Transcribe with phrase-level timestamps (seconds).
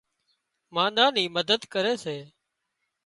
[0.73, 2.17] مانۮان نِي مدد ڪري سي